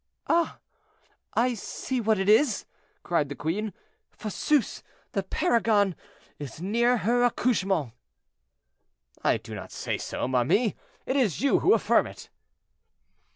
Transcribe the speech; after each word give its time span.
"Ah! 0.25 0.57
I 1.35 1.53
see 1.53 2.01
what 2.01 2.17
it 2.17 2.27
is," 2.27 2.65
cried 3.03 3.29
the 3.29 3.35
queen, 3.35 3.71
"Fosseuse, 4.09 4.81
the 5.11 5.21
paragon, 5.21 5.95
is 6.39 6.59
near 6.59 6.97
her 7.05 7.21
accouchement." 7.23 7.91
"I 9.23 9.37
do 9.37 9.53
not 9.53 9.71
say 9.71 9.99
so, 9.99 10.27
ma 10.27 10.43
mie; 10.43 10.75
it 11.05 11.15
is 11.17 11.41
you 11.41 11.59
who 11.59 11.75
affirm 11.75 12.07
it." 12.07 12.29